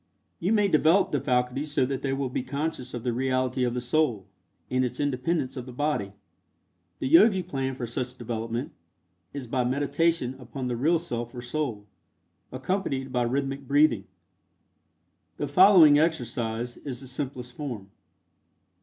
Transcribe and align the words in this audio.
You 0.39 0.51
may 0.51 0.67
develop 0.67 1.11
the 1.11 1.21
faculties 1.21 1.71
so 1.71 1.85
that 1.85 2.01
they 2.01 2.11
will 2.11 2.27
be 2.31 2.41
conscious 2.41 2.95
of 2.95 3.03
the 3.03 3.13
reality 3.13 3.63
of 3.63 3.75
the 3.75 3.79
Soul, 3.81 4.25
and 4.67 4.83
its 4.83 4.99
independence 4.99 5.55
of 5.55 5.67
the 5.67 5.71
body. 5.71 6.13
The 6.97 7.07
Yogi 7.07 7.43
plan 7.43 7.75
for 7.75 7.85
such 7.85 8.17
development 8.17 8.71
is 9.31 9.45
by 9.45 9.63
meditation 9.63 10.33
upon 10.39 10.65
the 10.65 10.75
real 10.75 10.97
Self 10.97 11.35
or 11.35 11.43
Soul, 11.43 11.85
accompanied 12.51 13.11
by 13.11 13.21
rhythmic 13.21 13.67
breathing. 13.67 14.05
The 15.37 15.47
following 15.47 15.99
exercise 15.99 16.77
is 16.77 16.99
the 17.01 17.07
simplest 17.07 17.53
form. 17.55 17.91